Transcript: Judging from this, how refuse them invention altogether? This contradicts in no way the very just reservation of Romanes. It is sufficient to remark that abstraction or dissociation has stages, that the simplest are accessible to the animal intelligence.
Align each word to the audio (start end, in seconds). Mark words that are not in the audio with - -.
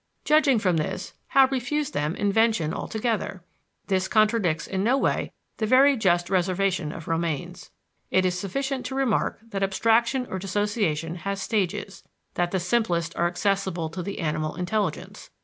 Judging 0.25 0.57
from 0.57 0.77
this, 0.77 1.13
how 1.27 1.45
refuse 1.49 1.91
them 1.91 2.15
invention 2.15 2.73
altogether? 2.73 3.43
This 3.85 4.07
contradicts 4.07 4.65
in 4.65 4.83
no 4.83 4.97
way 4.97 5.31
the 5.57 5.67
very 5.67 5.95
just 5.95 6.27
reservation 6.27 6.91
of 6.91 7.07
Romanes. 7.07 7.69
It 8.09 8.25
is 8.25 8.35
sufficient 8.35 8.83
to 8.87 8.95
remark 8.95 9.37
that 9.49 9.61
abstraction 9.61 10.25
or 10.27 10.39
dissociation 10.39 11.17
has 11.17 11.39
stages, 11.39 12.03
that 12.33 12.49
the 12.49 12.59
simplest 12.59 13.15
are 13.15 13.27
accessible 13.27 13.89
to 13.89 14.01
the 14.01 14.17
animal 14.17 14.55
intelligence. 14.55 15.29